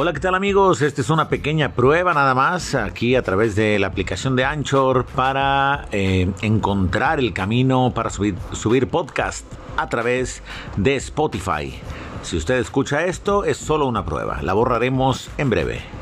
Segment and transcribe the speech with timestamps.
[0.00, 0.80] Hola, ¿qué tal amigos?
[0.80, 5.04] Esta es una pequeña prueba nada más aquí a través de la aplicación de Anchor
[5.04, 9.44] para eh, encontrar el camino para subir, subir podcast
[9.76, 10.44] a través
[10.76, 11.80] de Spotify.
[12.22, 14.40] Si usted escucha esto, es solo una prueba.
[14.40, 15.97] La borraremos en breve.